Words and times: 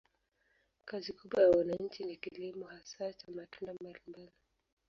Kazi 0.85 1.11
kubwa 1.13 1.41
ya 1.41 1.49
wananchi 1.49 2.03
ni 2.03 2.15
kilimo, 2.17 2.65
hasa 2.65 3.13
cha 3.13 3.31
matunda 3.31 3.73
mbalimbali. 3.73 4.31